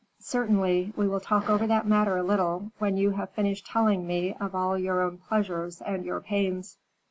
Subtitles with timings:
[0.17, 0.93] "Certainly.
[0.97, 4.55] We will talk over that matter a little, when you have finished telling me of
[4.55, 6.79] all your own pleasures and your pains."